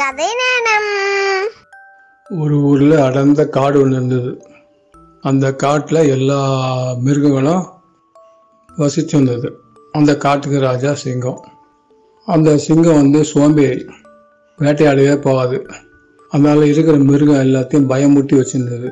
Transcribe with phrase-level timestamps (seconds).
[0.00, 0.90] கதை நேரம்
[2.40, 4.42] ஒரு ஊரில் அடர்ந்த காடு ஒன்று இருந்தது.
[5.20, 6.38] அந்த காட்டில் எல்லா
[6.92, 7.66] மிருகங்களும்
[8.76, 9.60] வசித்து வந்தது.
[9.92, 11.44] அந்த காட்டுக்கு ராஜா சிங்கம்.
[12.26, 13.86] அந்த சிங்கம் வந்து சோம்பேறி
[14.58, 15.66] வேட்டையாடவே போகாது.
[16.28, 18.90] அதனால் இருக்கிற மிருகம் எல்லாத்தையும் பயமுட்டி வச்சிருந்தது.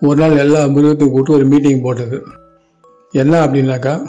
[0.00, 2.22] ஒரு நாள் எல்லா மிருகத்தையும் கூப்பிட்டு ஒரு மீட்டிங் போட்டது.
[3.12, 4.06] என்ன அப்படின்னாக்கா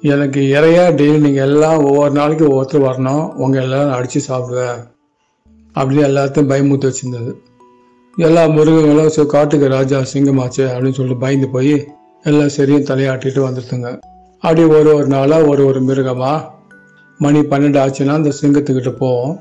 [0.00, 3.32] எனக்கு இறையா டெய்லி நீங்கள் எல்லாம் ஒவ்வொரு நாளைக்கு ஒவ்வொருத்தர் வரணும்.
[3.32, 4.92] உங்கள் எல்லாரும் அடித்து சாப்பிடுவேன்
[5.74, 7.32] அப்படியே எல்லாத்தையும் பயமுத்து வச்சிருந்தது.
[8.16, 11.74] எல்லா மிருகங்களும் சோ காட்டுக்கு ராஜா சிங்கமாச்சு அப்படின்னு சொல்லிட்டு பயந்து போய்
[12.22, 13.88] எல்லாம் சரியும் தலையாட்டிட்டு வந்துட்டுங்க
[14.42, 16.50] அப்படி ஒரு ஒரு நாளாக ஒரு ஒரு மிருகமாக
[17.20, 19.34] மணி பன்னெண்டு ஆச்சுன்னா அந்த சிங்கத்துக்கிட்ட போவோம்.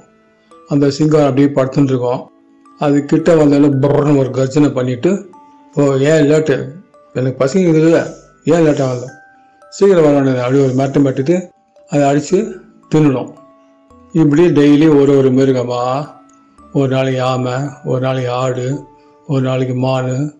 [0.69, 2.21] அந்த சிங்கம் அப்படியே படுத்துட்டுருக்கோம்
[2.79, 5.11] அது கிட்ட வந்தோடனே புறன்னு ஒரு கர்ஜனை பண்ணிட்டு
[5.75, 6.55] ஓ ஏன் லேட்டு?
[7.13, 8.01] எனக்கு பசங்க இல்லை
[8.51, 9.07] ஏன் லேட்டாக வரல
[9.69, 11.35] சீக்கிரம் வரணும் அப்படியே ஒரு மிரட்டு மிரட்டிட்டு
[11.89, 12.39] அதை அடித்து
[12.95, 13.31] தின்னணும்
[14.13, 16.21] இப்படி டெய்லி ஒரு ஒரு மிருகமாக
[16.73, 17.53] ஒரு நாளைக்கு ஆமை
[17.85, 18.85] ஒரு நாளைக்கு ஆடு
[19.27, 20.37] ஒரு நாளைக்கு மான்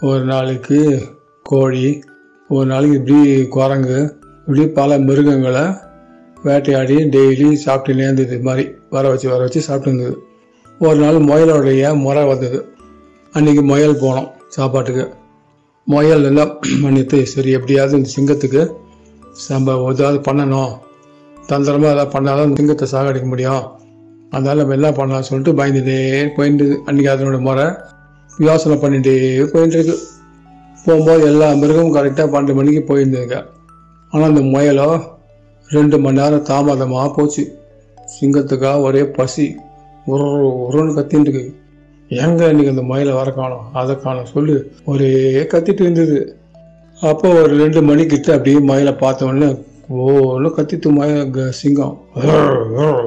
[0.00, 1.08] ஒரு நாளைக்கு
[1.42, 2.02] கோழி
[2.48, 5.62] ஒரு நாளைக்கு இப்படி குரங்கு இப்படி பல மிருகங்களை
[6.44, 10.22] வேட்டையாடி டெய்லி சாப்பிட்டு நேர்ந்தது இது மாதிரி வர வச்சு வர வச்சு சாப்பிட்டு இருந்தது.
[10.80, 12.72] ஒரு நாள் முயலோடைய முறை வந்தது.
[13.32, 15.14] அன்னைக்கு முயல் போனோம் சாப்பாட்டுக்கு.
[15.86, 18.72] முயல் எல்லாம் பண்ணிட்டு சரி எப்படியாவது இந்த சிங்கத்துக்கு
[19.48, 20.72] நம்ம ஏதாவது பண்ணணும்.
[21.46, 23.78] தந்திரமாக ஏதாவது பண்ணாதான் இந்த சிங்கத்தை சாகடிக்க முடியும்.
[24.32, 25.98] அதனால் நம்ம என்ன பண்ணலாம் சொல்லிட்டு பயந்துட்டே
[26.36, 27.66] போயிட்டு அன்றைக்கி அதனோட முறை
[28.46, 29.14] யோசனை பண்ணிகிட்டே
[29.52, 29.96] போயிட்டுருக்கு.
[30.84, 33.38] போகும்போது எல்லா மிருகமும் கரெக்டாக பன்னெண்டு மணிக்கு போயிருந்ததுங்க.
[34.12, 34.90] ஆனால் அந்த முயலோ
[35.68, 37.42] ரெண்டு மணி நேரம் தாமதமாக போச்சு.
[38.12, 39.46] சிங்கத்துக்காக ஒரே பசி
[40.12, 40.26] ஒரு
[40.66, 41.44] ஒருன்னு கத்தின்னு இருக்கு
[42.10, 43.66] எங்க இன்னைக்கு அந்த முயலை வர காணோம்?
[43.80, 44.54] அதை காணும் சொல்லி
[44.92, 45.10] ஒரே
[45.52, 46.18] கத்திட்டு இருந்தது.
[47.10, 49.50] அப்போ ஒரு ரெண்டு மணிக்கிட்ட அப்படியே மயிலை பார்த்த உடனே
[49.90, 51.94] ஓன்னு கத்திட்டு மய க- சிங்கம்.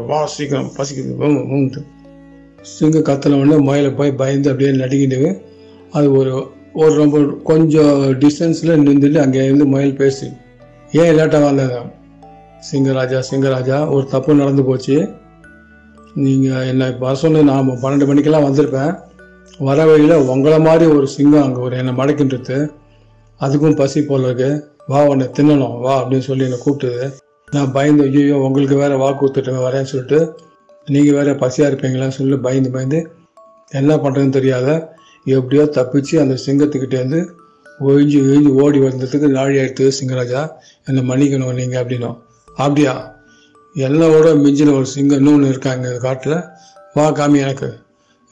[0.08, 1.84] வா சீக்கிரம் பசிக்குது ம், சிங்க
[2.64, 5.30] சிங்கம் கத்தின உடனே மயில போய் பயந்து அப்படியே நடுங்கிட்டு
[5.92, 6.34] அது ஒரு
[6.74, 10.28] ஒரு ரொம்ப கொஞ்சம் டிஸ்டன்ஸில் நின்றுட்டு அங்கே இருந்து மயில் பேசி
[10.92, 11.78] ஏன் லேட்டாக வந்தது?
[12.64, 14.96] சிங்கராஜா சிங்கராஜா ஒரு தப்பு நடந்து போச்சு.
[16.16, 18.92] நீங்கள் என்னை வர சொன்ன நான் பன்னெண்டு மணிக்கெல்லாம் வந்திருப்பேன்.
[19.60, 22.58] வர வழியில் உங்களை மாதிரி ஒரு சிங்கம் அங்கே ஒரு என்னை மடக்கின்றது
[23.42, 25.80] அதுக்கும் பசி போல இருக்குது வா உன்னை தின்னணும்.
[25.80, 27.14] வா அப்படின்னு சொல்லி என்னை கூப்பிட்டுது.
[27.52, 30.36] நான் பயந்து ஐயோ உங்களுக்கு வேற வாக்கு கொடுத்துட்டு வரேன்னு சொல்லிட்டு
[30.88, 33.00] நீங்கள் வேற பசியாக இருப்பீங்களான்னு சொல்லி பயந்து பயந்து
[33.72, 37.20] என்ன பண்ணுறதுன்னு தெரியாத எப்படியோ தப்பிச்சு அந்த சிங்கத்துக்கிட்டேருந்து
[37.80, 40.50] ஒழிஞ்சு ஒழிஞ்சு ஓடி வந்ததுக்கு நாழி ஆயிடுத்து சிங்கராஜா.
[40.86, 42.18] என்னை மன்னிக்கணும் நீங்கள் அப்படின்னும்.
[42.56, 43.22] அப்படியா?
[43.76, 46.44] என்னோட மிஞ்சின ஒரு சிங்கம் இன்னொன்று இருக்காங்க காட்டில்.
[46.94, 47.70] வா காமி எனக்கு.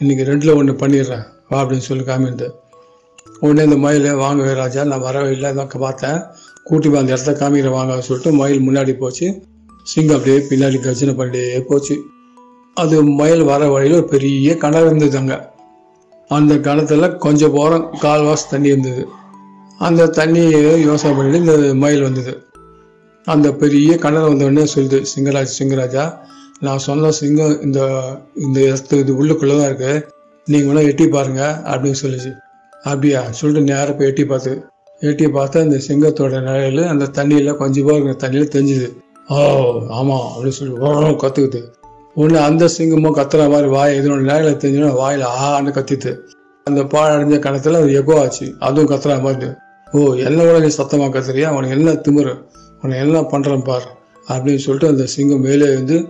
[0.02, 1.24] இன்றைக்கி ரெண்டில் ஒன்று பண்ணிடுறேன்.
[1.50, 2.54] வா அப்படின்னு சொல்லி காமிந்தேன்
[3.42, 5.50] உடனே இந்த மயில் வாங்க ராஜா நான் வரவே இல்லை.
[5.60, 6.20] தான் பார்த்தேன்.
[6.68, 9.28] கூட்டி போய் அந்த இடத்த காமிக்கிற வாங்க சொல்லிட்டு மயில் முன்னாடி போச்சு.
[9.92, 11.96] சிங்கம் அப்படியே பின்னாடி கர்ஜனை பண்ணிட்டே போச்சு.
[12.78, 15.38] அது மயில் வர வழியில் ஒரு பெரிய கிணறு இருந்தது அங்கே.
[16.32, 19.04] அந்த கிணத்துல கொஞ்சம் போகிறோம் கால்வாசி தண்ணி இருந்தது.
[19.88, 22.34] அந்த தண்ணியை யோசனை பண்ணிட்டு இந்த மயில் வந்தது.
[23.28, 26.06] அந்த பெரிய கிணறு வந்த சொல்லுது சிங்கராஜ் சிங்கராஜா
[26.66, 27.80] நான் சொன்ன சிங்கம் இந்த
[28.36, 30.06] இந்த இடத்து இது உள்ளுக்குள்ளே தான் இருக்குது
[30.48, 32.32] நீங்கள் வேணால் எட்டி பாருங்க அப்படின்னு சொல்லிச்சு.
[32.84, 33.32] அப்படியா?
[33.32, 34.64] சொல்லிட்டு நேராக போய் எட்டி பார்த்து
[35.00, 38.90] எட்டி பார்த்தா அந்த சிங்கத்தோட நிலையில அந்த தண்ணியில் கொஞ்சம் இருக்கிற தண்ணியில் தெரிஞ்சுது.
[39.28, 39.38] ஓ
[39.90, 41.62] ஆமாம் அப்படின்னு சொல்லி ஓரம் கற்றுக்குது
[42.16, 46.18] ஒன்று அந்த சிங்கமும் கத்துற மாதிரி வாய் இதனோட நிழலை தெரிஞ்சோன்னா வாயில் ஆன்னு கத்திட்டு.
[46.64, 48.56] அந்த பாழடைஞ்ச கணத்துல அது எகோ ஆச்சு.
[48.60, 49.52] அதுவும் கத்துற மாதிரி.
[49.92, 51.50] ஓ என்னோட நீ சத்தமா கத்துறியா?
[51.50, 52.44] உனக்கு என்ன திமுற
[52.82, 53.98] உனக்கு என்ன பண்றேன் பார்
[54.28, 56.08] அப்படின்னு சொல்லிட்டு அந்த சிங்கம் மேலே வந்து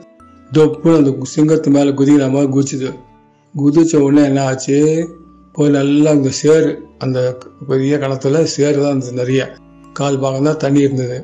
[0.53, 2.91] தொப்புன்னு அந்த சிங்கத்து மேலே குதிக்கிற மாதிரி குதிச்சுது.
[3.55, 4.77] குதிச்ச உடனே என்ன ஆச்சு?
[5.55, 6.71] போய் நல்லா அந்த சேரு
[7.03, 7.19] அந்த
[7.69, 9.41] பெரிய கணத்தில் சேரு தான் இருந்தது நிறைய.
[9.93, 11.17] கால் பாகம் தான் தண்ணி இருந்தது.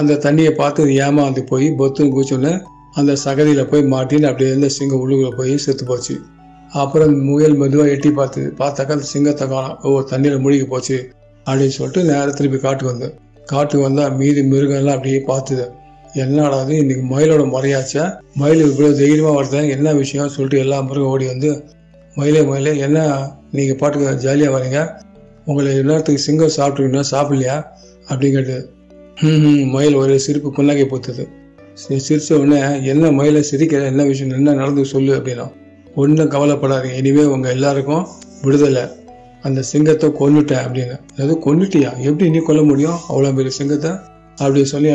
[0.00, 2.52] அந்த தண்ணியை பார்த்து அது ஏமாந்து போய் பொத்துன்னு குதிச்சோடனே
[2.94, 6.14] அந்த சகதியில் போய் மாட்டின்னு அப்படியே இருந்த சிங்கம் உள்ளுக்குள்ள போய் செத்து போச்சு.
[6.72, 9.76] அப்புறம் அந்த முயல் மெதுவாக எட்டி பார்த்து பார்த்தாக்கா அந்த சிங்கத்தை காணும்.
[9.84, 10.98] ஓ தண்ணியில் முழுகி போச்சு
[11.46, 13.08] அப்படின்னு சொல்லிட்டு நேரம் திருப்பி காட்டுக்கு வந்து
[13.46, 15.64] காட்டுக்கு வந்தால் மீதி மிருகம்லாம் அப்படியே பார்த்துது.
[16.14, 18.04] என்னடாது இன்னைக்கு மயிலோட முறையாச்சா?
[18.40, 21.50] மயில் இவ்வளோ தைரியமாக வருது என்ன விஷயம் சொல்லிட்டு எல்லா மிருகம் ஓடி வந்து
[22.20, 23.28] மயிலே மயிலே என்ன?
[23.52, 25.02] நீங்கள் பாட்டுக்கு ஜாலியாக வரீங்க.
[25.44, 27.64] உங்களை நேரத்துக்கு சிங்கம் சாப்பிட்டுருக்கீங்கன்னா சாப்பிடலையா?
[28.08, 28.64] அப்படின்னு
[29.20, 31.28] ம் ம், மயில் ஒரு சிரிப்பு புன்னகை போத்துது.
[31.88, 33.84] சி- சிரிச்ச உடனே என்ன மயிலை சிரிக்கிற?
[33.84, 34.36] என்ன விஷயம்?
[34.36, 35.52] என்ன நடந்து சொல்லு அப்படின்னா
[35.94, 36.92] ஒன்றும் கவலைப்படாதீங்க.
[36.92, 38.06] இனிமேல் உங்கள் எல்லாருக்கும்
[38.42, 38.82] விடுதலை.
[39.42, 41.00] அந்த சிங்கத்தை கொண்டுட்டேன் அப்படின்னு.
[41.18, 42.98] அதாவது கொண்டுட்டியா எப்படி நீ கொல்ல முடியும்?
[43.08, 43.90] அவ்வளோ பெரிய சிங்கத்தை?
[44.42, 44.92] அப்படின்னு சொல்லி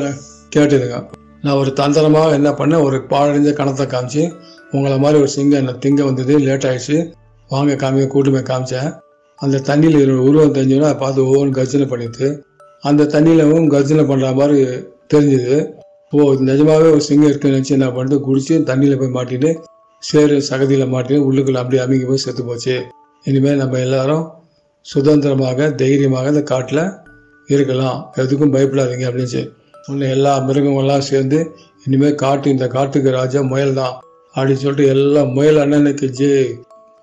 [0.56, 1.06] கேட்டதுங்க.
[1.42, 2.84] நான் ஒரு தந்திரமாக என்ன பண்ணேன்?
[2.84, 4.34] ஒரு பாழடைஞ்ச கணத்தை காமிச்சு
[4.74, 6.98] உங்களை மாதிரி ஒரு சிங்கம் என்ன திங்க வந்தது லேட் ஆயிடுச்சு.
[7.52, 8.90] வாங்க காமிக்க கூட்டு போய் காமிச்சேன்.
[9.40, 12.28] அந்த தண்ணியில் என்னோட உருவம் தெரிஞ்சோன்னா அதை பார்த்து ஒவ்வொன்று கர்ஜனை பண்ணிட்டு
[12.90, 14.60] அந்த தண்ணியிலவும் கர்ஜனை பண்ணுற மாதிரி
[15.14, 15.58] தெரிஞ்சுது.
[16.14, 19.50] ஓ நிஜமாகவே ஒரு சிங்கம் இருக்குன்னு நினச்சி என்ன பண்ணிட்டு குடிச்சு தண்ணியில் போய் மாட்டிட்டு
[20.04, 22.76] சேரு சகதியில் மாட்டி உள்ளுக்குள்ள அப்படியே அமுங்கி போய் செத்து போச்சு.
[23.26, 24.24] இனிமேல் நம்ம எல்லாரும்
[24.86, 26.84] சுதந்திரமாக தைரியமாக இந்த காட்டில்
[27.50, 28.00] இருக்கலாம்.
[28.22, 29.52] எதுக்கும் பயப்படாதீங்க அப்படின்னு சொல்லி
[29.92, 31.40] உன்னை எல்லா மிருகங்கள்லாம் சேர்ந்து
[31.86, 33.96] இனிமேல் காட்டு இந்த காட்டுக்கு ராஜா முயல் தான்
[34.36, 36.32] அப்படின்னு சொல்லிட்டு எல்லாம் முயல் அண்ணனுக்கு ஜே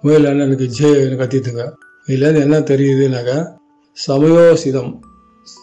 [0.03, 1.65] முயல் அண்ணனுக்கு ஜேன்னு கத்திட்டுங்க.
[2.09, 3.33] இதுலேருந்து என்ன தெரியுதுனாக்க
[3.97, 4.93] சமயோசிதம்.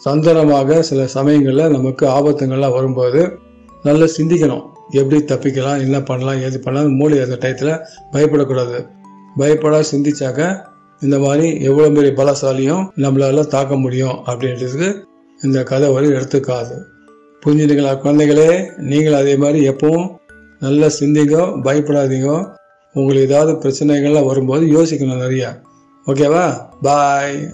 [0.05, 3.21] சந்தனமாக சில சமயங்களில் நமக்கு ஆபத்துங்கள்லாம் வரும்போது
[3.83, 4.65] நல்லா சிந்திக்கணும்.
[4.91, 7.81] எப்படி தப்பிக்கலாம் என்ன பண்ணலாம் எது பண்ணலாம் மூளை அந்த டயத்தில்
[8.13, 8.77] பயப்படக்கூடாது.
[9.39, 10.67] பயப்படா சிந்திச்சாக்க
[11.01, 14.89] இந்த மாதிரி எவ்வளோ பெரிய பலசாலியும் நம்மளால தாக்க முடியும் அப்படின்றதுக்கு
[15.39, 16.77] இந்த கதை ஒரு எடுத்துக்காது
[17.43, 18.49] புரிஞ்சுட்டீங்களா குழந்தைகளே?
[18.89, 20.07] நீங்கள் அதே மாதிரி எப்பவும்
[20.59, 21.35] நல்லா சிந்திங்க
[21.65, 22.57] பயப்படாதீங்க.
[22.93, 25.49] உங்களுக்கு ஏதாவது பிரச்சனைகள்லாம் வரும்போது யோசிக்கணும் நிறையா.
[26.05, 26.45] ஓகேவா
[26.81, 27.53] பாய்